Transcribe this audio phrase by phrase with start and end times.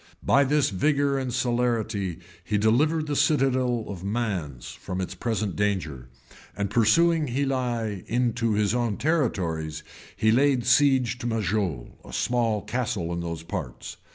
[0.17, 5.55] [*] By this vigor and celerity he delivered the citadel of Mans from its present
[5.55, 6.09] danger,
[6.57, 9.83] and pursuing Helie into his own territories,
[10.17, 13.97] he laid siege to Majol, a small castle in those parts: {1100.